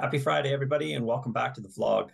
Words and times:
Happy 0.00 0.18
Friday, 0.18 0.50
everybody, 0.50 0.94
and 0.94 1.04
welcome 1.04 1.30
back 1.30 1.52
to 1.52 1.60
the 1.60 1.68
vlog. 1.68 2.08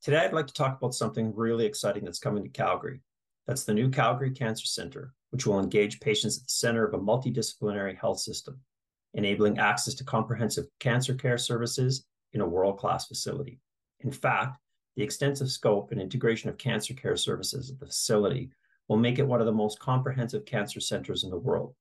Today, 0.00 0.18
I'd 0.18 0.32
like 0.32 0.46
to 0.46 0.54
talk 0.54 0.76
about 0.76 0.94
something 0.94 1.34
really 1.34 1.66
exciting 1.66 2.04
that's 2.04 2.20
coming 2.20 2.44
to 2.44 2.48
Calgary. 2.48 3.00
That's 3.48 3.64
the 3.64 3.74
new 3.74 3.90
Calgary 3.90 4.30
Cancer 4.30 4.64
Center, 4.64 5.12
which 5.30 5.44
will 5.44 5.58
engage 5.58 5.98
patients 5.98 6.36
at 6.36 6.44
the 6.44 6.50
center 6.50 6.86
of 6.86 6.94
a 6.94 7.02
multidisciplinary 7.02 7.98
health 7.98 8.20
system, 8.20 8.60
enabling 9.14 9.58
access 9.58 9.94
to 9.94 10.04
comprehensive 10.04 10.66
cancer 10.78 11.14
care 11.14 11.36
services 11.36 12.06
in 12.32 12.42
a 12.42 12.48
world-class 12.48 13.08
facility. 13.08 13.58
In 14.02 14.12
fact, 14.12 14.58
the 14.94 15.02
extensive 15.02 15.50
scope 15.50 15.90
and 15.90 16.00
integration 16.00 16.48
of 16.48 16.58
cancer 16.58 16.94
care 16.94 17.16
services 17.16 17.72
at 17.72 17.80
the 17.80 17.86
facility 17.86 18.50
will 18.86 18.98
make 18.98 19.18
it 19.18 19.26
one 19.26 19.40
of 19.40 19.46
the 19.46 19.52
most 19.52 19.80
comprehensive 19.80 20.44
cancer 20.44 20.78
centers 20.78 21.24
in 21.24 21.30
the 21.30 21.36
world. 21.36 21.74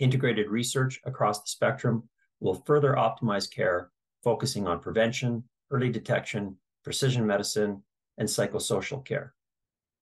Integrated 0.00 0.50
research 0.50 0.98
across 1.04 1.40
the 1.40 1.50
spectrum 1.50 2.08
will 2.40 2.64
further 2.66 2.94
optimize 2.94 3.48
care 3.48 3.92
focusing 4.26 4.66
on 4.66 4.80
prevention, 4.80 5.44
early 5.70 5.88
detection, 5.88 6.56
precision 6.82 7.24
medicine, 7.24 7.80
and 8.18 8.28
psychosocial 8.28 9.04
care. 9.04 9.32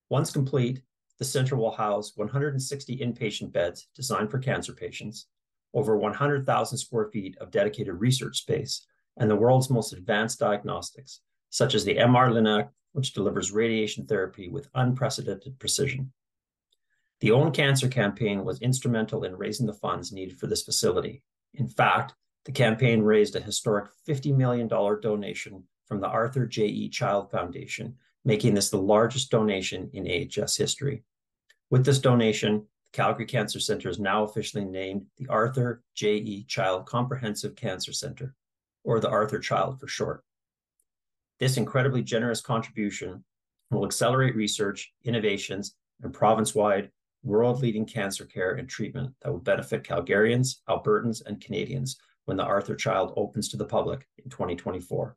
Once 0.08 0.30
complete, 0.32 0.80
the 1.18 1.24
center 1.26 1.56
will 1.56 1.72
house 1.72 2.12
160 2.16 2.96
inpatient 2.96 3.52
beds 3.52 3.88
designed 3.94 4.30
for 4.30 4.38
cancer 4.38 4.72
patients, 4.72 5.26
over 5.74 5.98
100,000 5.98 6.78
square 6.78 7.10
feet 7.12 7.36
of 7.38 7.50
dedicated 7.50 8.00
research 8.00 8.38
space, 8.38 8.86
and 9.18 9.30
the 9.30 9.36
world's 9.36 9.68
most 9.68 9.92
advanced 9.92 10.38
diagnostics, 10.38 11.20
such 11.50 11.74
as 11.74 11.84
the 11.84 11.96
MR-Linac, 11.96 12.70
which 12.92 13.12
delivers 13.12 13.52
radiation 13.52 14.06
therapy 14.06 14.48
with 14.48 14.70
unprecedented 14.74 15.58
precision. 15.58 16.10
The 17.20 17.30
Own 17.30 17.52
Cancer 17.52 17.88
campaign 17.88 18.42
was 18.42 18.62
instrumental 18.62 19.24
in 19.24 19.36
raising 19.36 19.66
the 19.66 19.74
funds 19.74 20.12
needed 20.12 20.38
for 20.38 20.46
this 20.46 20.62
facility. 20.62 21.22
In 21.52 21.68
fact, 21.68 22.14
the 22.44 22.52
campaign 22.52 23.02
raised 23.02 23.36
a 23.36 23.40
historic 23.40 23.90
$50 24.06 24.36
million 24.36 24.68
donation 24.68 25.64
from 25.86 26.00
the 26.00 26.08
Arthur 26.08 26.46
J.E. 26.46 26.88
Child 26.90 27.30
Foundation, 27.30 27.96
making 28.24 28.54
this 28.54 28.70
the 28.70 28.78
largest 28.78 29.30
donation 29.30 29.90
in 29.92 30.06
AHS 30.06 30.56
history. 30.56 31.04
With 31.70 31.84
this 31.84 31.98
donation, 31.98 32.66
the 32.84 32.90
Calgary 32.92 33.26
Cancer 33.26 33.60
Center 33.60 33.88
is 33.88 33.98
now 33.98 34.24
officially 34.24 34.64
named 34.64 35.06
the 35.16 35.26
Arthur 35.28 35.82
J.E. 35.94 36.44
Child 36.44 36.86
Comprehensive 36.86 37.56
Cancer 37.56 37.92
Center, 37.92 38.34
or 38.84 39.00
the 39.00 39.08
Arthur 39.10 39.38
Child 39.38 39.80
for 39.80 39.88
short. 39.88 40.22
This 41.40 41.56
incredibly 41.56 42.02
generous 42.02 42.40
contribution 42.40 43.24
will 43.70 43.84
accelerate 43.84 44.36
research, 44.36 44.92
innovations, 45.04 45.74
and 46.02 46.12
province-wide 46.12 46.90
world-leading 47.22 47.86
cancer 47.86 48.26
care 48.26 48.52
and 48.52 48.68
treatment 48.68 49.14
that 49.22 49.30
will 49.30 49.38
benefit 49.38 49.82
Calgarians, 49.82 50.56
Albertans, 50.68 51.22
and 51.24 51.40
Canadians 51.40 51.96
when 52.24 52.36
the 52.36 52.44
Arthur 52.44 52.74
Child 52.74 53.12
opens 53.16 53.48
to 53.48 53.56
the 53.56 53.64
public 53.64 54.06
in 54.18 54.30
2024. 54.30 55.16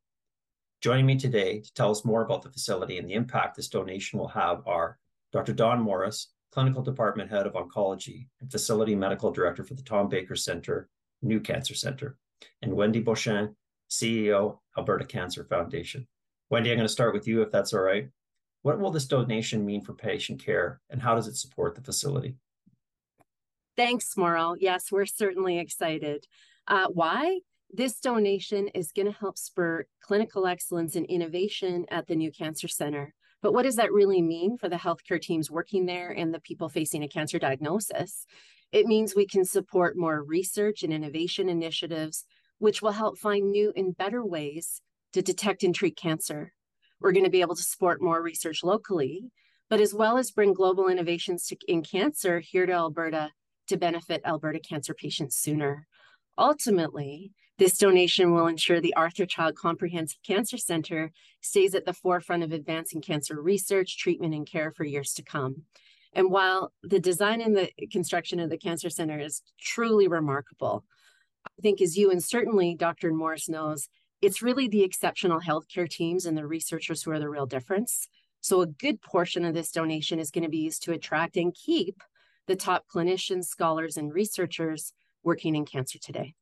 Joining 0.82 1.06
me 1.06 1.18
today 1.18 1.60
to 1.62 1.74
tell 1.74 1.90
us 1.90 2.06
more 2.06 2.22
about 2.22 2.42
the 2.42 2.52
facility 2.52 2.98
and 2.98 3.10
the 3.10 3.14
impact 3.14 3.56
this 3.56 3.70
donation 3.70 4.20
will 4.20 4.28
have 4.28 4.62
are 4.68 4.98
Dr. 5.32 5.54
Don 5.54 5.82
Morris, 5.82 6.34
Clinical 6.52 6.82
Department 6.82 7.30
Head 7.30 7.48
of 7.48 7.54
Oncology 7.54 8.28
and 8.42 8.52
Facility 8.52 8.96
Medical 8.96 9.32
Director 9.32 9.64
for 9.64 9.74
the 9.74 9.82
Tom 9.82 10.08
Baker 10.08 10.36
Centre, 10.36 10.90
New 11.22 11.40
Cancer 11.40 11.74
Center, 11.74 12.18
and 12.62 12.74
Wendy 12.74 13.02
Beauchesne, 13.02 13.56
CEO, 13.90 14.60
Alberta 14.78 15.06
Cancer 15.06 15.46
Foundation. 15.46 16.08
Wendy, 16.50 16.72
I'm 16.72 16.78
going 16.78 16.88
to 16.88 16.94
start 16.94 17.14
with 17.14 17.28
you, 17.28 17.42
if 17.42 17.52
that's 17.52 17.74
all 17.74 17.82
right. 17.82 18.10
What 18.62 18.80
will 18.80 18.92
this 18.92 19.06
donation 19.06 19.66
mean 19.66 19.82
for 19.82 19.94
patient 19.94 20.44
care, 20.44 20.82
and 20.90 21.02
how 21.02 21.16
does 21.16 21.28
it 21.28 21.38
support 21.38 21.76
the 21.76 21.82
facility? 21.82 22.36
Thanks, 23.76 24.16
Morrell. 24.18 24.56
Yes, 24.58 24.92
we're 24.92 25.06
certainly 25.06 25.60
excited. 25.60 26.26
Uh, 26.68 26.88
why? 26.90 27.40
This 27.72 28.00
donation 28.00 28.70
is 28.70 28.92
going 28.92 29.06
to 29.06 29.18
help 29.18 29.38
spur 29.38 29.86
clinical 30.02 30.48
excellence 30.48 30.96
and 30.96 31.06
innovation 31.06 31.86
at 31.90 32.08
the 32.08 32.16
new 32.16 32.32
cancer 32.32 32.68
center. 32.68 33.14
But 33.42 33.54
what 33.54 33.64
does 33.64 33.76
that 33.76 33.92
really 33.92 34.22
mean 34.22 34.58
for 34.58 34.70
the 34.70 34.78
healthcare 34.78 35.22
teams 35.22 35.52
working 35.52 35.86
there 35.86 36.12
and 36.12 36.34
the 36.34 36.40
people 36.40 36.70
facing 36.70 37.04
a 37.04 37.08
cancer 37.08 37.40
diagnosis? 37.40 38.26
It 38.72 38.88
means 38.88 39.16
we 39.16 39.28
can 39.28 39.46
support 39.46 39.98
more 39.98 40.24
research 40.24 40.84
and 40.84 40.92
innovation 40.92 41.50
initiatives, 41.50 42.26
which 42.58 42.82
will 42.82 42.92
help 42.92 43.18
find 43.18 43.52
new 43.52 43.72
and 43.76 43.96
better 43.96 44.26
ways 44.26 44.82
to 45.14 45.22
detect 45.22 45.64
and 45.64 45.74
treat 45.74 45.96
cancer. 45.96 46.54
We're 47.00 47.12
going 47.12 47.26
to 47.26 47.30
be 47.30 47.42
able 47.42 47.56
to 47.56 47.64
support 47.64 48.02
more 48.02 48.22
research 48.22 48.64
locally, 48.64 49.30
but 49.70 49.80
as 49.80 49.94
well 49.94 50.18
as 50.18 50.32
bring 50.32 50.54
global 50.54 50.88
innovations 50.88 51.46
to, 51.48 51.58
in 51.68 51.84
cancer 51.84 52.40
here 52.40 52.66
to 52.66 52.74
Alberta 52.74 53.32
to 53.68 53.78
benefit 53.78 54.22
Alberta 54.26 54.60
cancer 54.60 54.94
patients 54.94 55.38
sooner. 55.38 55.88
Ultimately, 56.38 57.32
this 57.58 57.78
donation 57.78 58.34
will 58.34 58.48
ensure 58.48 58.80
the 58.80 58.94
Arthur 58.94 59.26
Child 59.26 59.56
Comprehensive 59.56 60.20
Cancer 60.26 60.58
Center 60.58 61.12
stays 61.42 61.74
at 61.74 61.86
the 61.86 61.94
forefront 61.94 62.44
of 62.44 62.52
advancing 62.52 63.02
cancer 63.02 63.42
research, 63.42 63.98
treatment, 63.98 64.36
and 64.36 64.46
care 64.46 64.72
for 64.72 64.84
years 64.84 65.14
to 65.14 65.24
come. 65.24 65.64
And 66.14 66.32
while 66.32 66.72
the 66.84 67.00
design 67.00 67.42
and 67.42 67.56
the 67.56 67.72
construction 67.92 68.40
of 68.40 68.50
the 68.50 68.58
Cancer 68.58 68.90
Center 68.90 69.20
is 69.20 69.42
truly 69.60 70.08
remarkable, 70.08 70.86
I 71.46 71.62
think 71.62 71.82
as 71.82 71.98
you 71.98 72.12
and 72.12 72.24
certainly 72.24 72.76
Dr. 72.76 73.12
Morris 73.12 73.50
knows, 73.50 73.90
it's 74.22 74.42
really 74.42 74.68
the 74.68 74.84
exceptional 74.84 75.40
healthcare 75.40 75.90
teams 75.90 76.26
and 76.26 76.38
the 76.38 76.46
researchers 76.46 77.04
who 77.04 77.12
are 77.12 77.20
the 77.20 77.30
real 77.30 77.46
difference. 77.46 78.08
So 78.42 78.62
a 78.62 78.68
good 78.68 79.02
portion 79.02 79.46
of 79.46 79.54
this 79.54 79.72
donation 79.72 80.20
is 80.20 80.32
going 80.32 80.44
to 80.44 80.50
be 80.50 80.58
used 80.58 80.84
to 80.84 80.94
attract 80.94 81.38
and 81.38 81.54
keep 81.54 82.02
the 82.48 82.56
top 82.56 82.86
clinicians, 82.94 83.46
scholars, 83.46 83.98
and 83.98 84.14
researchers 84.14 84.94
working 85.28 85.56
in 85.56 85.66
cancer 85.66 86.00
today. 86.00 86.34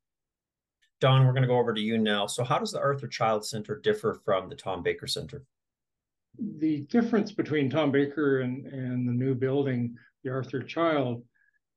Don, 1.02 1.26
we're 1.26 1.34
going 1.34 1.42
to 1.42 1.48
go 1.48 1.58
over 1.58 1.74
to 1.74 1.82
you 1.82 1.98
now. 1.98 2.28
So, 2.28 2.44
how 2.44 2.60
does 2.60 2.72
the 2.72 2.80
Arthur 2.80 3.08
Child 3.08 3.46
Center 3.46 3.82
differ 3.84 4.22
from 4.24 4.48
the 4.48 4.56
Tom 4.56 4.84
Baker 4.84 5.08
Center? 5.08 5.44
The 6.60 6.82
difference 6.82 7.32
between 7.32 7.70
Tom 7.70 7.92
Baker 7.92 8.42
and, 8.42 8.66
and 8.68 9.08
the 9.08 9.12
new 9.12 9.34
building, 9.34 9.96
the 10.24 10.32
Arthur 10.32 10.62
Child, 10.62 11.24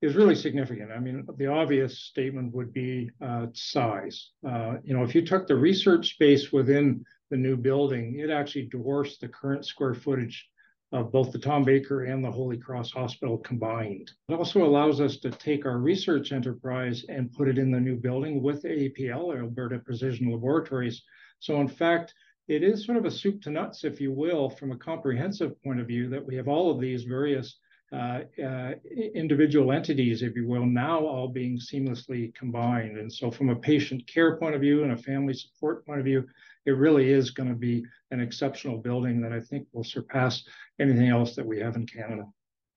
is 0.03 0.15
really 0.15 0.35
significant. 0.35 0.93
I 0.93 1.01
mean, 1.01 1.27
the 1.39 1.47
obvious 1.47 1.99
statement 1.99 2.55
would 2.55 2.73
be 2.73 3.11
uh, 3.25 3.47
size. 3.55 4.31
Uh, 4.47 4.75
you 4.85 4.95
know, 4.95 5.03
if 5.03 5.15
you 5.15 5.27
took 5.27 5.49
the 5.49 5.57
research 5.57 6.11
space 6.11 6.53
within 6.53 7.05
the 7.31 7.37
new 7.37 7.57
building, 7.57 8.21
it 8.21 8.31
actually 8.31 8.67
dwarfs 8.67 9.19
the 9.19 9.29
current 9.29 9.65
square 9.67 9.95
footage 9.95 10.47
of 10.93 11.13
both 11.13 11.33
the 11.33 11.39
Tom 11.39 11.65
Baker 11.65 12.05
and 12.05 12.25
the 12.25 12.31
Holy 12.31 12.57
Cross 12.57 12.93
Hospital 12.93 13.37
combined. 13.39 14.11
It 14.29 14.35
also 14.35 14.65
allows 14.65 15.01
us 15.01 15.19
to 15.19 15.31
take 15.31 15.67
our 15.67 15.79
research 15.79 16.33
enterprise 16.33 17.05
and 17.09 17.33
put 17.33 17.49
it 17.49 17.59
in 17.59 17.71
the 17.71 17.81
new 17.81 17.97
building 17.97 18.43
with 18.43 18.63
APL, 18.63 19.39
Alberta 19.39 19.79
Precision 19.81 20.31
Laboratories. 20.31 21.03
So 21.41 21.61
in 21.61 21.69
fact, 21.69 22.15
it 22.49 22.63
is 22.63 22.87
sort 22.87 22.97
of 22.97 23.05
a 23.05 23.11
soup 23.11 23.43
to 23.43 23.51
nuts, 23.51 23.85
if 23.85 24.01
you 24.01 24.13
will, 24.13 24.49
from 24.49 24.73
a 24.73 24.79
comprehensive 24.79 25.63
point 25.63 25.81
of 25.81 25.87
view, 25.87 26.09
that 26.09 26.25
we 26.25 26.35
have 26.37 26.49
all 26.49 26.71
of 26.71 26.81
these 26.81 27.05
various 27.05 27.59
uh, 27.93 28.21
uh, 28.43 28.73
individual 29.15 29.73
entities, 29.73 30.23
if 30.23 30.35
you 30.37 30.47
will, 30.47 30.67
now 30.67 31.01
all 31.07 31.29
being 31.29 31.59
seamlessly 31.59 32.35
combined. 32.35 32.99
And 32.99 33.13
so 33.13 33.31
from 33.31 33.51
a 33.51 33.57
patient 33.57 34.07
care 34.07 34.37
point 34.37 34.55
of 34.55 34.61
view 34.61 34.83
and 34.83 34.93
a 34.93 34.97
family 34.97 35.35
support 35.35 35.87
point 35.87 35.99
of 35.99 36.05
view, 36.05 36.25
it 36.69 36.77
really 36.77 37.11
is 37.11 37.31
going 37.31 37.49
to 37.49 37.55
be 37.55 37.83
an 38.11 38.21
exceptional 38.21 38.77
building 38.77 39.23
that 39.23 39.33
I 39.33 39.41
think 39.41 39.67
will 39.73 39.85
surpass 39.85 40.45
anything 40.79 41.09
else 41.09 41.35
that 41.35 41.47
we 41.47 41.59
have 41.61 41.77
in 41.77 41.87
Canada. 41.87 42.27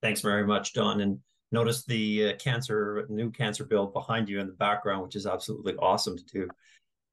Thanks 0.01 0.21
very 0.21 0.47
much, 0.47 0.71
Don. 0.73 1.01
And 1.01 1.19
notice 1.51 1.83
the 1.83 2.29
uh, 2.29 2.35
cancer, 2.37 3.05
new 3.09 3.29
cancer 3.31 3.65
build 3.65 3.93
behind 3.93 4.29
you 4.29 4.39
in 4.39 4.47
the 4.47 4.53
background, 4.53 5.03
which 5.03 5.17
is 5.17 5.25
absolutely 5.25 5.75
awesome 5.75 6.15
to 6.17 6.23
do. 6.23 6.47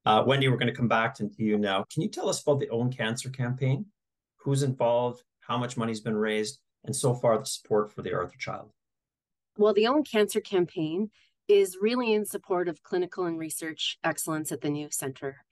Uh, 0.05 0.23
Wendy, 0.25 0.47
we're 0.47 0.55
going 0.55 0.73
to 0.73 0.73
come 0.73 0.87
back 0.87 1.13
to 1.15 1.29
you 1.35 1.57
now. 1.57 1.83
Can 1.93 2.01
you 2.01 2.07
tell 2.07 2.29
us 2.29 2.41
about 2.41 2.61
the 2.61 2.69
Own 2.69 2.89
Cancer 2.89 3.29
campaign? 3.29 3.85
Who's 4.37 4.63
involved? 4.63 5.21
How 5.41 5.57
much 5.57 5.75
money's 5.75 5.99
been 5.99 6.15
raised? 6.15 6.59
And 6.85 6.95
so 6.95 7.13
far, 7.13 7.37
the 7.37 7.45
support 7.45 7.91
for 7.91 8.03
the 8.03 8.13
Arthur 8.13 8.37
Child? 8.39 8.71
Well, 9.57 9.73
the 9.73 9.87
Own 9.87 10.05
Cancer 10.05 10.39
campaign 10.39 11.11
is 11.49 11.77
really 11.81 12.13
in 12.13 12.23
support 12.23 12.69
of 12.69 12.81
clinical 12.83 13.25
and 13.25 13.37
research 13.37 13.97
excellence 14.01 14.53
at 14.53 14.61
the 14.61 14.69
new 14.69 14.87
center. 14.89 15.43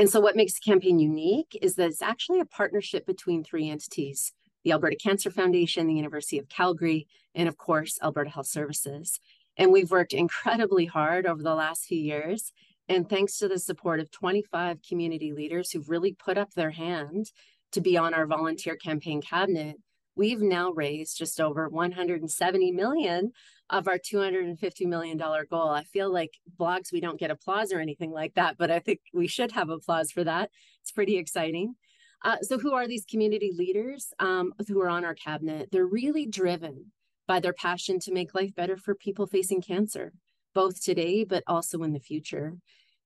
And 0.00 0.08
so, 0.08 0.18
what 0.18 0.34
makes 0.34 0.54
the 0.54 0.60
campaign 0.60 0.98
unique 0.98 1.58
is 1.60 1.74
that 1.74 1.88
it's 1.88 2.00
actually 2.00 2.40
a 2.40 2.46
partnership 2.46 3.04
between 3.04 3.44
three 3.44 3.68
entities 3.68 4.32
the 4.64 4.72
Alberta 4.72 4.96
Cancer 4.96 5.30
Foundation, 5.30 5.86
the 5.86 5.94
University 5.94 6.38
of 6.38 6.48
Calgary, 6.48 7.06
and 7.34 7.46
of 7.46 7.58
course, 7.58 7.98
Alberta 8.02 8.30
Health 8.30 8.46
Services. 8.46 9.20
And 9.58 9.70
we've 9.70 9.90
worked 9.90 10.14
incredibly 10.24 10.86
hard 10.86 11.26
over 11.26 11.42
the 11.42 11.54
last 11.54 11.84
few 11.84 11.98
years. 11.98 12.50
And 12.88 13.10
thanks 13.10 13.36
to 13.38 13.48
the 13.48 13.58
support 13.58 14.00
of 14.00 14.10
25 14.10 14.78
community 14.80 15.34
leaders 15.34 15.70
who've 15.70 15.90
really 15.90 16.14
put 16.14 16.38
up 16.38 16.54
their 16.54 16.70
hand 16.70 17.30
to 17.72 17.82
be 17.82 17.98
on 17.98 18.14
our 18.14 18.26
volunteer 18.26 18.76
campaign 18.76 19.20
cabinet, 19.20 19.76
we've 20.16 20.40
now 20.40 20.70
raised 20.70 21.18
just 21.18 21.42
over 21.42 21.68
170 21.68 22.72
million 22.72 23.32
of 23.70 23.88
our 23.88 23.98
$250 23.98 24.86
million 24.86 25.16
goal. 25.16 25.70
I 25.70 25.84
feel 25.84 26.12
like 26.12 26.34
blogs, 26.58 26.92
we 26.92 27.00
don't 27.00 27.18
get 27.18 27.30
applause 27.30 27.72
or 27.72 27.80
anything 27.80 28.10
like 28.10 28.34
that, 28.34 28.58
but 28.58 28.70
I 28.70 28.80
think 28.80 29.00
we 29.14 29.26
should 29.26 29.52
have 29.52 29.70
applause 29.70 30.10
for 30.10 30.24
that. 30.24 30.50
It's 30.82 30.92
pretty 30.92 31.16
exciting. 31.16 31.74
Uh, 32.22 32.36
so, 32.42 32.58
who 32.58 32.74
are 32.74 32.86
these 32.86 33.06
community 33.08 33.52
leaders 33.56 34.12
um, 34.18 34.52
who 34.68 34.80
are 34.80 34.90
on 34.90 35.04
our 35.04 35.14
cabinet? 35.14 35.70
They're 35.72 35.86
really 35.86 36.26
driven 36.26 36.92
by 37.26 37.40
their 37.40 37.54
passion 37.54 37.98
to 38.00 38.12
make 38.12 38.34
life 38.34 38.54
better 38.54 38.76
for 38.76 38.94
people 38.94 39.26
facing 39.26 39.62
cancer, 39.62 40.12
both 40.52 40.82
today, 40.82 41.24
but 41.24 41.42
also 41.46 41.82
in 41.82 41.92
the 41.94 42.00
future. 42.00 42.56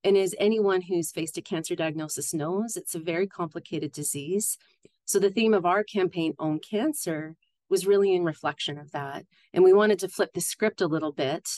And 0.02 0.16
as 0.16 0.34
anyone 0.38 0.82
who's 0.82 1.12
faced 1.12 1.38
a 1.38 1.42
cancer 1.42 1.76
diagnosis 1.76 2.34
knows, 2.34 2.76
it's 2.76 2.94
a 2.94 2.98
very 2.98 3.26
complicated 3.26 3.92
disease. 3.92 4.58
So 5.04 5.18
the 5.18 5.30
theme 5.30 5.54
of 5.54 5.64
our 5.64 5.84
campaign, 5.84 6.34
Own 6.38 6.58
Cancer, 6.58 7.36
was 7.74 7.88
really 7.88 8.14
in 8.14 8.22
reflection 8.22 8.78
of 8.78 8.92
that. 8.92 9.24
And 9.52 9.64
we 9.64 9.72
wanted 9.72 9.98
to 9.98 10.08
flip 10.08 10.30
the 10.32 10.40
script 10.40 10.80
a 10.80 10.86
little 10.86 11.10
bit 11.10 11.48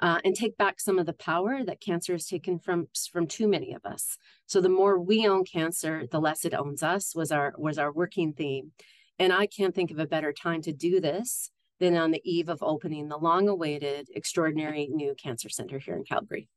uh, 0.00 0.18
and 0.22 0.34
take 0.34 0.58
back 0.58 0.78
some 0.78 0.98
of 0.98 1.06
the 1.06 1.14
power 1.14 1.64
that 1.64 1.80
cancer 1.80 2.12
has 2.12 2.26
taken 2.26 2.58
from 2.58 2.88
from 3.10 3.26
too 3.26 3.48
many 3.48 3.72
of 3.72 3.82
us. 3.86 4.18
So 4.44 4.60
the 4.60 4.76
more 4.80 5.00
we 5.00 5.26
own 5.26 5.44
cancer, 5.44 5.94
the 6.10 6.20
less 6.20 6.44
it 6.44 6.52
owns 6.52 6.82
us 6.82 7.14
was 7.14 7.32
our 7.32 7.54
was 7.56 7.78
our 7.78 7.90
working 7.90 8.34
theme. 8.34 8.72
And 9.18 9.32
I 9.32 9.46
can't 9.46 9.74
think 9.74 9.90
of 9.90 9.98
a 9.98 10.12
better 10.14 10.32
time 10.34 10.60
to 10.62 10.74
do 10.74 11.00
this 11.00 11.50
than 11.80 11.96
on 11.96 12.10
the 12.10 12.22
eve 12.22 12.50
of 12.50 12.62
opening 12.62 13.08
the 13.08 13.16
long-awaited 13.16 14.08
extraordinary 14.14 14.88
new 14.90 15.14
cancer 15.14 15.48
center 15.48 15.78
here 15.78 15.96
in 15.96 16.04
Calgary. 16.04 16.48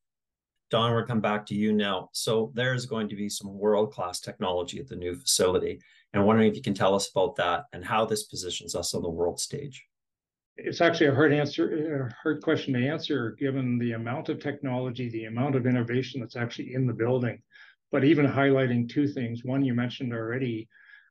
Don, 0.76 0.92
we're 0.92 1.06
come 1.06 1.22
back 1.22 1.46
to 1.46 1.56
you 1.56 1.72
now. 1.72 2.10
So 2.12 2.52
there's 2.54 2.86
going 2.86 3.08
to 3.08 3.16
be 3.16 3.30
some 3.30 3.58
world-class 3.58 4.20
technology 4.20 4.78
at 4.78 4.90
the 4.90 4.98
new 4.98 5.16
facility. 5.16 5.80
And 6.12 6.20
I'm 6.20 6.28
wondering 6.28 6.50
if 6.50 6.58
you 6.58 6.62
can 6.62 6.74
tell 6.74 6.94
us 6.94 7.10
about 7.10 7.38
that 7.38 7.68
and 7.72 7.86
how 7.86 8.04
this 8.04 8.24
positions 8.24 8.76
us 8.76 8.94
on 8.94 9.02
the 9.02 9.10
world 9.10 9.40
stage 9.40 9.86
it's 10.58 10.80
actually 10.80 11.08
a 11.08 11.14
hard 11.14 11.34
answer, 11.34 12.08
a 12.08 12.14
hard 12.24 12.42
question 12.42 12.74
to 12.74 12.88
answer, 12.88 13.36
given 13.38 13.78
the 13.78 13.92
amount 13.92 14.30
of 14.30 14.40
technology, 14.40 15.10
the 15.10 15.26
amount 15.26 15.54
of 15.54 15.66
innovation 15.66 16.22
that's 16.22 16.38
actually 16.38 16.74
in 16.74 16.88
the 16.88 16.94
building. 16.94 17.42
But 17.92 18.06
even 18.06 18.26
highlighting 18.26 18.88
two 18.88 19.06
things. 19.06 19.44
One 19.44 19.66
you 19.66 19.74
mentioned 19.74 20.14
already, 20.14 20.70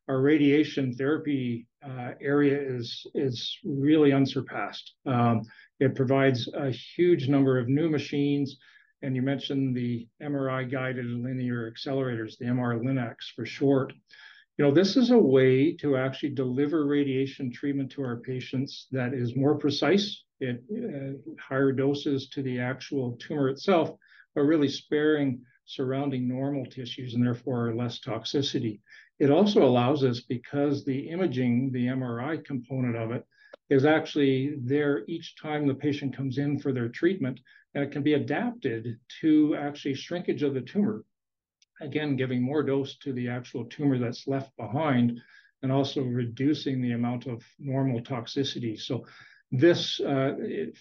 our 0.08 0.22
radiation 0.22 0.94
therapy 0.94 1.66
uh, 1.86 2.12
area 2.22 2.58
is 2.58 3.06
is 3.14 3.58
really 3.64 4.12
unsurpassed. 4.12 4.94
Um, 5.04 5.42
it 5.78 5.94
provides 5.94 6.48
a 6.54 6.70
huge 6.70 7.28
number 7.28 7.58
of 7.58 7.68
new 7.68 7.90
machines, 7.90 8.56
and 9.04 9.14
you 9.14 9.22
mentioned 9.22 9.76
the 9.76 10.08
MRI 10.22 10.70
guided 10.70 11.06
linear 11.06 11.70
accelerators, 11.70 12.38
the 12.38 12.46
MR 12.46 12.80
Linacs 12.82 13.32
for 13.34 13.46
short 13.46 13.92
you 14.56 14.64
know, 14.64 14.70
this 14.70 14.96
is 14.96 15.10
a 15.10 15.18
way 15.18 15.72
to 15.78 15.96
actually 15.96 16.30
deliver 16.30 16.86
radiation 16.86 17.50
treatment 17.50 17.90
to 17.92 18.02
our 18.02 18.16
patients 18.16 18.86
that 18.92 19.12
is 19.12 19.34
more 19.34 19.56
precise, 19.56 20.22
at 20.42 20.56
uh, 20.56 21.12
higher 21.40 21.72
doses 21.72 22.28
to 22.28 22.42
the 22.42 22.60
actual 22.60 23.16
tumor 23.18 23.48
itself, 23.48 23.96
but 24.34 24.42
really 24.42 24.68
sparing 24.68 25.40
surrounding 25.64 26.28
normal 26.28 26.66
tissues 26.66 27.14
and 27.14 27.24
therefore 27.24 27.74
less 27.74 27.98
toxicity. 27.98 28.80
It 29.18 29.30
also 29.30 29.64
allows 29.64 30.04
us, 30.04 30.20
because 30.20 30.84
the 30.84 31.08
imaging, 31.08 31.72
the 31.72 31.86
MRI 31.86 32.44
component 32.44 32.96
of 32.96 33.10
it, 33.10 33.24
is 33.70 33.84
actually 33.84 34.56
there 34.62 35.04
each 35.08 35.34
time 35.36 35.66
the 35.66 35.74
patient 35.74 36.14
comes 36.14 36.38
in 36.38 36.60
for 36.60 36.72
their 36.72 36.88
treatment, 36.88 37.40
and 37.74 37.84
it 37.84 37.90
can 37.90 38.02
be 38.02 38.14
adapted 38.14 38.98
to 39.20 39.56
actually 39.56 39.94
shrinkage 39.94 40.42
of 40.42 40.54
the 40.54 40.60
tumor 40.60 41.04
again, 41.80 42.16
giving 42.16 42.42
more 42.42 42.62
dose 42.62 42.96
to 42.98 43.12
the 43.12 43.28
actual 43.28 43.64
tumor 43.64 43.98
that's 43.98 44.26
left 44.26 44.56
behind 44.56 45.20
and 45.62 45.72
also 45.72 46.02
reducing 46.02 46.80
the 46.80 46.92
amount 46.92 47.26
of 47.26 47.42
normal 47.58 48.00
toxicity. 48.00 48.78
So 48.78 49.06
this 49.50 50.00
uh, 50.00 50.34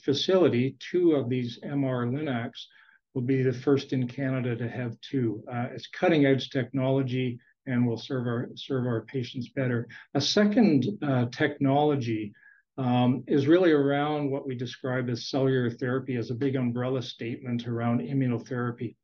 facility, 0.04 0.76
two 0.80 1.14
of 1.14 1.30
these 1.30 1.60
MR 1.64 2.10
Linacs, 2.12 2.66
will 3.14 3.22
be 3.22 3.44
the 3.44 3.54
first 3.54 3.94
in 3.94 4.08
Canada 4.08 4.56
to 4.56 4.68
have 4.68 5.00
two. 5.02 5.44
Uh, 5.52 5.68
it's 5.72 5.88
cutting 5.88 6.26
edge 6.26 6.50
technology 6.50 7.40
and 7.68 7.86
will 7.86 7.98
serve 7.98 8.26
our 8.28 8.50
serve 8.56 8.86
our 8.86 9.02
patients 9.02 9.50
better. 9.50 9.88
A 10.16 10.22
second 10.22 10.86
uh, 11.02 11.28
technology 11.28 12.34
um, 12.78 13.24
is 13.28 13.48
really 13.48 13.72
around 13.72 14.32
what 14.32 14.48
we 14.48 14.56
describe 14.56 15.10
as 15.10 15.30
cellular 15.30 15.70
therapy 15.70 16.16
as 16.16 16.32
a 16.32 16.36
big 16.36 16.56
umbrella 16.56 17.02
statement 17.02 17.68
around 17.68 18.02
immunotherapy. 18.02 18.96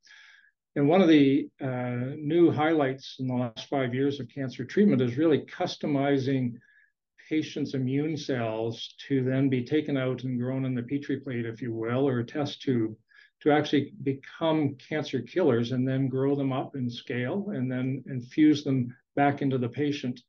And 0.75 0.87
one 0.87 1.01
of 1.01 1.07
the 1.07 1.49
uh, 1.61 2.15
new 2.17 2.51
highlights 2.51 3.17
in 3.19 3.27
the 3.27 3.35
last 3.35 3.67
five 3.69 3.93
years 3.93 4.19
of 4.19 4.29
cancer 4.29 4.63
treatment 4.63 5.01
is 5.01 5.17
really 5.17 5.39
customizing 5.39 6.53
patients' 7.27 7.73
immune 7.75 8.17
cells 8.17 8.95
to 9.07 9.23
then 9.23 9.49
be 9.49 9.63
taken 9.63 9.97
out 9.97 10.23
and 10.23 10.39
grown 10.39 10.65
in 10.65 10.73
the 10.73 10.83
petri 10.83 11.19
plate, 11.19 11.45
if 11.45 11.61
you 11.61 11.73
will, 11.73 12.07
or 12.07 12.19
a 12.19 12.25
test 12.25 12.61
tube 12.61 12.95
to 13.41 13.51
actually 13.51 13.93
become 14.03 14.75
cancer 14.75 15.21
killers 15.21 15.71
and 15.71 15.87
then 15.87 16.09
grow 16.09 16.35
them 16.35 16.51
up 16.51 16.75
in 16.75 16.89
scale 16.89 17.51
and 17.53 17.71
then 17.71 18.03
infuse 18.07 18.63
them 18.63 18.95
back 19.15 19.41
into 19.41 19.57
the 19.57 19.69
patient 19.69 20.19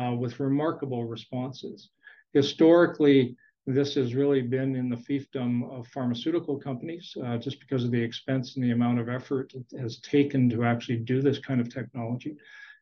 uh, 0.00 0.12
with 0.12 0.40
remarkable 0.40 1.04
responses. 1.04 1.90
Historically, 2.32 3.36
this 3.66 3.94
has 3.94 4.14
really 4.14 4.40
been 4.40 4.74
in 4.76 4.88
the 4.88 4.96
fiefdom 4.96 5.70
of 5.70 5.86
pharmaceutical 5.88 6.58
companies, 6.58 7.14
uh, 7.22 7.36
just 7.36 7.60
because 7.60 7.84
of 7.84 7.90
the 7.90 8.00
expense 8.00 8.56
and 8.56 8.64
the 8.64 8.70
amount 8.70 8.98
of 8.98 9.08
effort 9.08 9.52
it 9.54 9.78
has 9.78 10.00
taken 10.00 10.48
to 10.48 10.64
actually 10.64 10.96
do 10.96 11.20
this 11.20 11.38
kind 11.38 11.60
of 11.60 11.72
technology. 11.72 12.36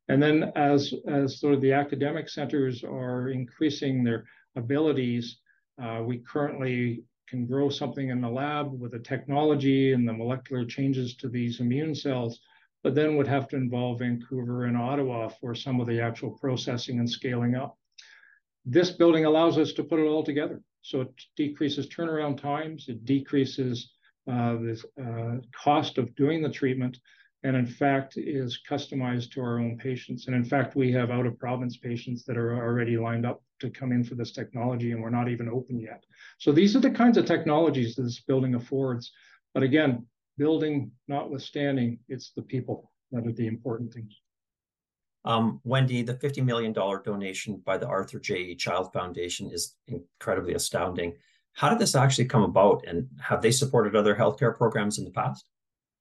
And 0.09 0.23
then 0.23 0.53
as, 0.55 0.95
as 1.09 1.41
sort 1.41 1.55
of 1.55 1.61
the 1.61 1.73
academic 1.73 2.29
centers 2.29 2.85
are 2.85 3.31
increasing 3.31 4.05
their 4.05 4.25
abilities, 4.55 5.39
uh, 5.83 6.03
we 6.05 6.19
currently 6.19 7.03
can 7.29 7.47
grow 7.47 7.69
something 7.69 8.11
in 8.11 8.21
the 8.21 8.29
lab 8.29 8.73
with 8.81 8.93
the 8.93 9.01
technology 9.01 9.93
and 9.93 10.09
the 10.09 10.13
molecular 10.13 10.65
changes 10.65 11.17
to 11.17 11.29
these 11.29 11.59
immune 11.59 11.95
cells, 11.95 12.39
but 12.85 12.95
then 12.95 13.17
would 13.17 13.27
have 13.27 13.49
to 13.49 13.57
involve 13.57 13.99
Vancouver 13.99 14.67
and 14.67 14.77
Ottawa 14.77 15.29
for 15.29 15.55
some 15.55 15.81
of 15.81 15.89
the 15.89 16.01
actual 16.01 16.31
processing 16.31 17.01
and 17.01 17.11
scaling 17.11 17.57
up. 17.57 17.77
This 18.67 18.91
building 18.91 19.25
allows 19.25 19.59
us 19.59 19.73
to 19.75 19.85
put 19.85 20.01
it 20.01 20.07
all 20.07 20.25
together. 20.25 20.61
So 20.83 21.01
it 21.03 21.13
decreases 21.37 21.89
turnaround 21.89 22.41
times, 22.41 22.87
it 22.89 23.05
decreases 23.05 23.93
uh, 24.29 24.55
the 24.55 24.83
uh, 25.01 25.47
cost 25.57 25.99
of 25.99 26.15
doing 26.17 26.43
the 26.43 26.51
treatment, 26.51 26.99
and 27.45 27.57
in 27.57 27.67
fact 27.67 28.17
is 28.17 28.61
customized 28.69 29.31
to 29.33 29.41
our 29.41 29.61
own 29.61 29.79
patients. 29.79 30.27
And 30.27 30.35
in 30.35 30.45
fact, 30.45 30.75
we 30.75 30.91
have 30.93 31.11
out 31.11 31.27
of 31.27 31.39
province 31.39 31.77
patients 31.77 32.25
that 32.25 32.37
are 32.37 32.57
already 32.57 32.99
lined 32.99 33.25
up 33.25 33.41
to 33.61 33.71
come 33.71 33.93
in 33.93 34.03
for 34.03 34.17
this 34.17 34.33
technology, 34.33 34.91
and 34.91 35.01
we're 35.01 35.11
not 35.11 35.29
even 35.29 35.49
open 35.49 35.79
yet. 35.79 36.05
So 36.39 36.51
these 36.51 36.75
are 36.75 36.81
the 36.81 36.91
kinds 36.91 37.17
of 37.17 37.25
technologies 37.25 37.95
that 37.95 38.03
this 38.03 38.21
building 38.21 38.57
affords. 38.57 39.13
But 39.55 39.63
again, 39.63 40.07
building 40.39 40.91
notwithstanding, 41.07 42.01
it's 42.09 42.33
the 42.33 42.43
people 42.43 42.91
that 43.13 43.27
are 43.27 43.33
the 43.33 43.47
important 43.47 43.95
things. 43.95 44.21
Um, 45.27 45.61
Wendy, 45.65 46.03
the 46.03 46.15
$50 46.15 46.45
million 46.45 46.73
donation 46.73 47.61
by 47.65 47.77
the 47.77 47.87
Arthur 47.87 48.21
J. 48.21 48.55
Child 48.55 48.93
Foundation 48.93 49.51
is 49.51 49.75
incredibly 49.89 50.55
astounding. 50.55 51.15
How 51.53 51.69
did 51.69 51.79
this 51.79 51.97
actually 51.97 52.27
come 52.27 52.43
about, 52.43 52.85
and 52.87 53.09
have 53.21 53.43
they 53.43 53.51
supported 53.51 53.97
other 53.97 54.15
healthcare 54.15 54.57
programs 54.57 54.99
in 54.99 55.05
the 55.05 55.11
past? 55.11 55.47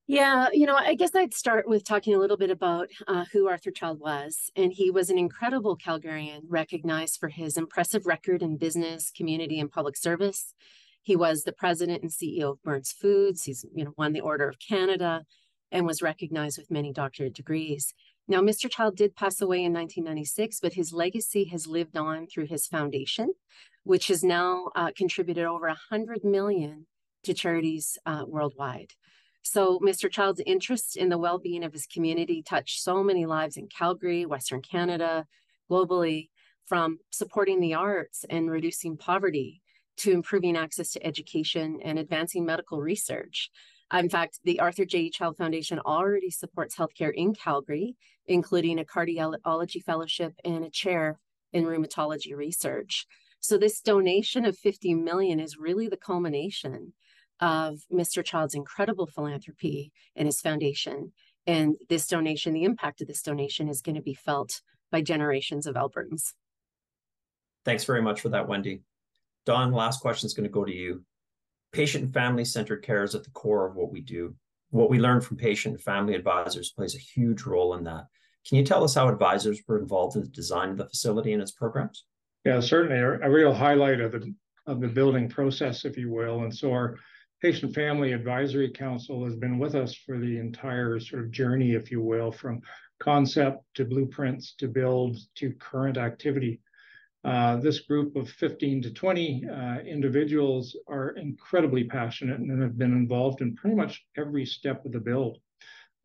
Yeah, 0.08 0.50
you 0.54 0.68
know, 0.68 0.76
I 0.76 0.94
guess 0.94 1.16
I'd 1.16 1.34
start 1.34 1.68
with 1.68 1.84
talking 1.84 2.14
a 2.14 2.20
little 2.20 2.38
bit 2.38 2.52
about 2.52 2.90
uh, 3.08 3.26
who 3.32 3.48
Arthur 3.48 3.72
Child 3.72 4.00
was. 4.00 4.52
And 4.56 4.72
he 4.72 4.92
was 4.92 5.10
an 5.10 5.18
incredible 5.18 5.76
Calgarian, 5.76 6.42
recognized 6.48 7.20
for 7.20 7.30
his 7.30 7.58
impressive 7.58 8.06
record 8.06 8.44
in 8.44 8.58
business, 8.58 9.10
community, 9.10 9.60
and 9.60 9.72
public 9.72 9.98
service. 9.98 10.54
He 11.02 11.16
was 11.16 11.44
the 11.44 11.54
president 11.54 12.04
and 12.04 12.12
CEO 12.12 12.52
of 12.52 12.62
Burns 12.62 12.92
Foods. 12.92 13.46
He's, 13.46 13.66
you 13.74 13.86
know, 13.86 13.94
won 13.98 14.14
the 14.14 14.22
Order 14.22 14.48
of 14.48 14.60
Canada 14.60 15.24
and 15.72 15.88
was 15.88 16.04
recognized 16.04 16.60
with 16.60 16.70
many 16.70 16.94
doctorate 16.94 17.34
degrees. 17.34 17.94
Now, 18.28 18.42
Mr. 18.42 18.70
Child 18.70 18.96
did 18.96 19.16
pass 19.16 19.40
away 19.40 19.64
in 19.64 19.74
1996, 19.74 20.60
but 20.60 20.74
his 20.74 20.92
legacy 20.92 21.46
has 21.46 21.68
lived 21.68 21.96
on 21.96 22.26
through 22.26 22.48
his 22.48 22.66
foundation, 22.66 23.34
which 23.84 24.08
has 24.08 24.24
now 24.24 24.72
uh, 24.76 24.92
contributed 24.96 25.46
over 25.46 25.68
100 25.68 26.24
million 26.24 26.88
to 27.24 27.34
charities 27.34 27.98
uh, 28.06 28.24
worldwide. 28.28 28.94
So, 29.44 29.80
Mr. 29.80 30.10
Child's 30.10 30.42
interest 30.44 30.98
in 30.98 31.10
the 31.10 31.20
well 31.20 31.38
being 31.38 31.64
of 31.64 31.74
his 31.74 31.86
community 31.86 32.42
touched 32.42 32.82
so 32.82 33.04
many 33.04 33.28
lives 33.28 33.58
in 33.58 33.68
Calgary, 33.68 34.26
Western 34.26 34.62
Canada, 34.62 35.28
globally, 35.70 36.30
from 36.66 36.98
supporting 37.12 37.60
the 37.60 37.76
arts 37.76 38.26
and 38.28 38.50
reducing 38.50 38.98
poverty 38.98 39.62
to 39.98 40.12
improving 40.12 40.58
access 40.58 40.92
to 40.92 41.06
education 41.06 41.80
and 41.84 42.00
advancing 42.00 42.44
medical 42.44 42.82
research. 42.82 43.52
Uh, 43.94 43.98
in 43.98 44.10
fact, 44.10 44.40
the 44.44 44.60
Arthur 44.60 44.86
J. 44.86 45.10
Child 45.10 45.38
Foundation 45.38 45.80
already 45.80 46.32
supports 46.32 46.76
healthcare 46.76 47.14
in 47.14 47.34
Calgary, 47.34 47.96
including 48.26 48.80
a 48.80 48.86
cardiology 48.86 49.84
fellowship 49.84 50.34
and 50.44 50.66
a 50.66 50.70
chair 50.70 51.20
in 51.54 51.66
rheumatology 51.66 52.36
research. 52.36 53.06
So 53.40 53.58
this 53.58 53.80
donation 53.82 54.44
of 54.46 54.58
50 54.58 54.96
million 54.96 55.40
is 55.40 55.58
really 55.58 55.88
the 55.88 55.98
culmination 55.98 56.94
of 57.40 57.82
Mr. 57.94 58.24
Child's 58.24 58.56
incredible 58.56 59.06
philanthropy 59.06 59.92
and 60.16 60.26
his 60.28 60.42
foundation. 60.42 61.12
And 61.46 61.76
this 61.90 62.08
donation, 62.08 62.54
the 62.54 62.64
impact 62.64 63.02
of 63.02 63.08
this 63.08 63.22
donation 63.22 63.70
is 63.70 63.82
going 63.82 63.96
to 63.96 64.02
be 64.02 64.16
felt 64.16 64.62
by 64.92 65.02
generations 65.02 65.68
of 65.68 65.76
Albertans. 65.76 66.34
Thanks 67.66 67.84
very 67.84 68.02
much 68.02 68.22
for 68.22 68.30
that, 68.30 68.48
Wendy. 68.48 68.82
Don, 69.46 69.72
last 69.72 70.02
question 70.02 70.26
is 70.26 70.34
going 70.34 70.46
to 70.46 70.54
go 70.54 70.66
to 70.66 70.72
you 70.72 71.04
patient 71.76 72.06
and 72.06 72.14
family 72.14 72.46
centered 72.46 72.84
care 72.84 73.04
is 73.04 73.16
at 73.16 73.24
the 73.26 73.30
core 73.32 73.68
of 73.68 73.76
what 73.76 73.92
we 73.92 74.00
do. 74.00 74.34
What 74.70 74.90
we 74.90 74.98
learn 74.98 75.20
from 75.20 75.36
patient 75.36 75.76
and 75.76 75.84
family 75.84 76.16
advisors 76.16 76.72
plays 76.72 76.96
a 76.96 77.00
huge 77.00 77.44
role 77.44 77.76
in 77.76 77.84
that. 77.84 78.06
Can 78.48 78.58
you 78.58 78.64
tell 78.64 78.84
us 78.84 78.96
how 78.96 79.10
advisors 79.10 79.60
were 79.68 79.78
involved 79.78 80.16
in 80.16 80.22
the 80.22 80.30
design 80.30 80.70
of 80.70 80.78
the 80.78 80.88
facility 80.88 81.34
and 81.34 81.42
its 81.42 81.52
programs? 81.52 82.06
Yeah, 82.46 82.62
certainly 82.62 82.98
a, 82.98 83.30
real 83.30 83.54
highlight 83.54 84.00
of 84.00 84.14
the 84.14 84.34
of 84.68 84.80
the 84.80 84.88
building 84.88 85.30
process, 85.30 85.86
if 85.86 85.98
you 85.98 86.12
will. 86.12 86.44
And 86.44 86.56
so 86.56 86.72
our 86.72 86.98
Patient 87.42 87.76
Family 87.76 88.14
Advisory 88.14 88.72
Council 88.72 89.24
has 89.26 89.36
been 89.36 89.60
with 89.60 89.76
us 89.76 89.94
for 89.94 90.18
the 90.18 90.40
entire 90.40 91.00
sort 91.00 91.24
of 91.24 91.32
journey, 91.32 91.74
if 91.74 91.92
you 91.92 92.02
will, 92.02 92.32
from 92.32 92.62
concept 93.00 93.64
to 93.76 93.86
blueprints 93.86 94.56
to 94.60 94.68
build 94.68 95.18
to 95.36 95.52
current 95.54 95.98
activity. 95.98 96.62
Uh, 97.26 97.56
this 97.56 97.80
group 97.80 98.16
of 98.16 98.30
15 98.30 98.84
to 98.84 98.94
20 98.94 99.48
uh, 99.50 99.80
individuals 99.80 100.78
are 100.88 101.10
incredibly 101.18 101.84
passionate 101.84 102.40
and 102.40 102.62
have 102.62 102.78
been 102.78 102.92
involved 102.92 103.42
in 103.42 103.56
pretty 103.56 103.76
much 103.76 104.06
every 104.16 104.46
step 104.46 104.86
of 104.86 104.92
the 104.92 105.00
build. 105.00 105.40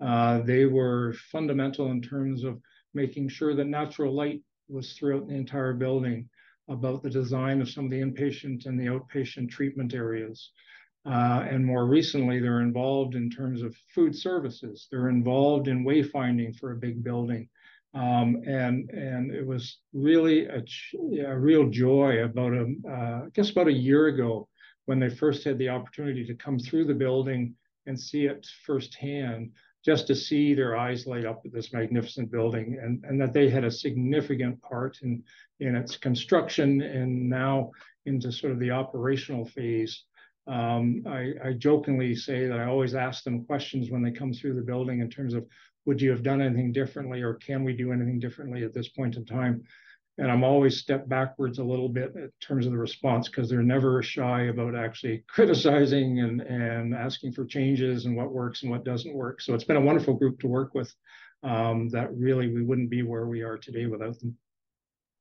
Uh, 0.01 0.41
they 0.41 0.65
were 0.65 1.13
fundamental 1.31 1.91
in 1.91 2.01
terms 2.01 2.43
of 2.43 2.59
making 2.95 3.29
sure 3.29 3.55
that 3.55 3.67
natural 3.67 4.15
light 4.15 4.41
was 4.71 4.95
throughout 4.95 5.29
the 5.29 5.35
entire 5.35 5.75
building, 5.75 6.27
about 6.69 7.03
the 7.03 7.11
design 7.11 7.61
of 7.61 7.69
some 7.69 7.85
of 7.85 7.91
the 7.91 8.01
inpatient 8.01 8.65
and 8.65 8.81
the 8.81 8.87
outpatient 8.87 9.51
treatment 9.51 9.93
areas. 9.93 10.53
Uh, 11.05 11.45
and 11.51 11.67
more 11.67 11.87
recently, 11.87 12.39
they're 12.39 12.63
involved 12.63 13.15
in 13.15 13.29
terms 13.29 13.61
of 13.61 13.77
food 13.95 14.17
services. 14.17 14.87
They're 14.91 15.09
involved 15.09 15.69
in 15.69 15.85
wayfinding 15.85 16.57
for 16.59 16.73
a 16.73 16.77
big 16.77 17.05
building. 17.05 17.49
Um, 17.93 18.43
and 18.47 18.89
and 18.91 19.33
it 19.33 19.45
was 19.45 19.79
really 19.93 20.47
a, 20.47 20.63
a 21.27 21.39
real 21.39 21.69
joy 21.69 22.23
about 22.23 22.53
a 22.53 22.67
uh, 22.89 23.23
I 23.27 23.29
guess 23.35 23.51
about 23.51 23.67
a 23.67 23.73
year 23.73 24.07
ago 24.07 24.49
when 24.87 25.01
they 25.01 25.11
first 25.11 25.45
had 25.45 25.59
the 25.59 25.69
opportunity 25.69 26.25
to 26.27 26.35
come 26.35 26.59
through 26.59 26.85
the 26.85 26.95
building 26.95 27.55
and 27.87 27.99
see 27.99 28.27
it 28.27 28.47
firsthand, 28.65 29.51
just 29.85 30.07
to 30.07 30.15
see 30.15 30.55
their 30.55 30.77
eyes 30.77 31.07
light 31.07 31.25
up 31.25 31.43
at 31.45 31.53
this 31.53 31.73
magnificent 31.73 32.31
building, 32.31 32.79
and 32.81 33.05
and 33.05 33.21
that 33.21 33.33
they 33.33 33.51
had 33.51 33.65
a 33.65 33.71
significant 33.71 34.63
part 34.63 34.99
in 35.03 35.25
in 35.59 35.75
its 35.75 35.97
construction 35.97 36.83
and 36.83 37.29
now 37.29 37.73
into 38.07 38.31
sort 38.31 38.53
of 38.53 38.61
the 38.61 38.71
operational 38.71 39.45
phase. 39.45 40.05
Um, 40.47 41.05
I, 41.07 41.33
I 41.45 41.53
jokingly 41.53 42.15
say 42.15 42.47
that 42.47 42.59
I 42.59 42.65
always 42.65 42.95
ask 42.95 43.25
them 43.25 43.45
questions 43.45 43.91
when 43.91 44.03
they 44.03 44.11
come 44.11 44.33
through 44.33 44.55
the 44.55 44.63
building 44.63 45.01
in 45.01 45.11
terms 45.11 45.35
of 45.35 45.47
would 45.87 46.01
you 46.01 46.11
have 46.11 46.23
done 46.23 46.41
anything 46.41 46.73
differently 46.73 47.23
or 47.23 47.35
can 47.35 47.65
we 47.65 47.73
do 47.73 47.93
anything 47.93 48.19
differently 48.19 48.65
at 48.65 48.75
this 48.75 48.89
point 48.89 49.17
in 49.17 49.25
time? 49.25 49.63
And 50.19 50.31
I'm 50.31 50.45
always 50.45 50.79
step 50.79 51.09
backwards 51.09 51.59
a 51.59 51.65
little 51.65 51.89
bit 51.89 52.13
in 52.15 52.31
terms 52.43 52.67
of 52.67 52.73
the 52.73 52.79
response 52.79 53.29
because 53.29 53.49
they're 53.49 53.63
never 53.63 54.03
shy 54.03 54.43
about 54.43 54.75
actually 54.75 55.25
criticizing 55.29 56.21
and, 56.21 56.43
and 56.43 56.95
asking 56.95 57.33
for 57.33 57.47
changes 57.47 58.05
and 58.05 58.17
what 58.17 58.33
works 58.33 58.63
and 58.63 58.71
what 58.71 58.85
doesn't 58.85 59.15
work. 59.15 59.41
So 59.41 59.55
it's 59.55 59.65
been 59.65 59.77
a 59.77 59.81
wonderful 59.81 60.15
group 60.15 60.41
to 60.41 60.47
work 60.47 60.75
with 60.75 60.93
um, 61.43 61.89
that 61.91 62.15
really 62.15 62.53
we 62.53 62.63
wouldn't 62.63 62.91
be 62.91 63.03
where 63.03 63.27
we 63.27 63.43
are 63.43 63.57
today 63.57 63.87
without 63.87 64.19
them. 64.21 64.37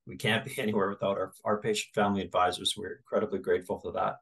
We 0.05 0.17
can't 0.17 0.43
be 0.43 0.53
anywhere 0.61 0.89
without 0.89 1.17
our, 1.17 1.31
our 1.45 1.61
patient 1.61 1.93
family 1.95 2.21
advisors. 2.21 2.73
We're 2.75 2.97
incredibly 2.97 3.39
grateful 3.39 3.79
for 3.79 3.93
that. 3.93 4.17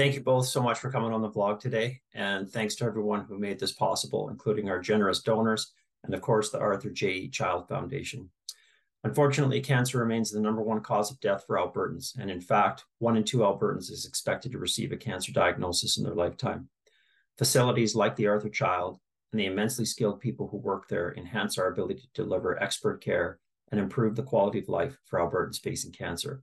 Thank 0.00 0.14
you 0.14 0.22
both 0.22 0.46
so 0.46 0.62
much 0.62 0.78
for 0.78 0.90
coming 0.90 1.12
on 1.12 1.20
the 1.20 1.28
vlog 1.28 1.60
today. 1.60 2.00
And 2.14 2.50
thanks 2.50 2.74
to 2.76 2.86
everyone 2.86 3.26
who 3.26 3.38
made 3.38 3.60
this 3.60 3.72
possible, 3.72 4.30
including 4.30 4.70
our 4.70 4.80
generous 4.80 5.20
donors 5.20 5.74
and, 6.04 6.14
of 6.14 6.22
course, 6.22 6.48
the 6.48 6.58
Arthur 6.58 6.88
J. 6.88 7.28
Child 7.28 7.68
Foundation. 7.68 8.30
Unfortunately, 9.04 9.60
cancer 9.60 9.98
remains 9.98 10.30
the 10.30 10.40
number 10.40 10.62
one 10.62 10.80
cause 10.80 11.10
of 11.10 11.20
death 11.20 11.44
for 11.46 11.56
Albertans. 11.56 12.18
And 12.18 12.30
in 12.30 12.40
fact, 12.40 12.86
one 12.98 13.18
in 13.18 13.24
two 13.24 13.40
Albertans 13.40 13.90
is 13.90 14.06
expected 14.06 14.52
to 14.52 14.58
receive 14.58 14.90
a 14.90 14.96
cancer 14.96 15.32
diagnosis 15.32 15.98
in 15.98 16.04
their 16.04 16.14
lifetime. 16.14 16.70
Facilities 17.36 17.94
like 17.94 18.16
the 18.16 18.28
Arthur 18.28 18.48
Child 18.48 18.98
and 19.32 19.38
the 19.38 19.44
immensely 19.44 19.84
skilled 19.84 20.18
people 20.18 20.48
who 20.48 20.56
work 20.56 20.88
there 20.88 21.12
enhance 21.14 21.58
our 21.58 21.68
ability 21.68 21.96
to 21.96 22.22
deliver 22.22 22.58
expert 22.62 23.04
care 23.04 23.38
and 23.70 23.78
improve 23.78 24.16
the 24.16 24.22
quality 24.22 24.60
of 24.60 24.68
life 24.70 24.96
for 25.04 25.18
Albertans 25.18 25.60
facing 25.60 25.92
cancer. 25.92 26.42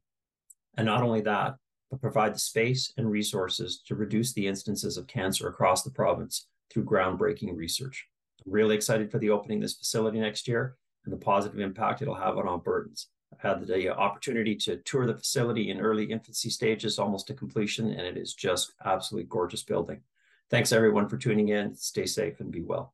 And 0.78 0.86
not 0.86 1.02
only 1.02 1.22
that, 1.22 1.56
but 1.89 2.01
provide 2.01 2.34
the 2.34 2.39
space 2.39 2.91
and 2.98 3.10
resources 3.10 3.82
to 3.88 3.96
reduce 3.96 4.34
the 4.34 4.48
instances 4.48 4.98
of 4.98 5.08
cancer 5.08 5.48
across 5.48 5.84
the 5.84 5.91
province 5.91 6.48
through 6.70 6.84
groundbreaking 6.84 7.56
research. 7.56 8.08
I'm 8.46 8.51
really 8.51 8.75
excited 8.75 9.12
for 9.12 9.20
the 9.20 9.29
opening 9.29 9.60
of 9.60 9.63
this 9.63 9.75
facility 9.75 10.20
next 10.20 10.48
year 10.48 10.75
and 11.06 11.13
the 11.13 11.17
positive 11.17 11.60
impact 11.60 12.01
it'll 12.01 12.15
have 12.15 12.38
on 12.38 12.46
Albertans. 12.46 13.06
I've 13.34 13.41
had 13.41 13.67
the 13.67 13.89
opportunity 13.89 14.56
to 14.56 14.77
tour 14.77 15.06
the 15.06 15.15
facility 15.15 15.70
in 15.70 15.79
early 15.79 16.06
infancy 16.06 16.50
stages, 16.50 17.00
almost 17.00 17.27
to 17.27 17.34
completion, 17.34 17.91
and 17.91 18.01
it 18.01 18.17
is 18.17 18.34
just 18.34 18.74
absolutely 18.86 19.27
gorgeous 19.29 19.63
building. 19.63 20.01
Thanks 20.50 20.72
everyone 20.72 21.10
for 21.10 21.17
tuning 21.17 21.50
in. 21.50 21.75
Stay 21.75 22.06
safe 22.06 22.39
and 22.39 22.51
be 22.51 22.62
well. 22.62 22.94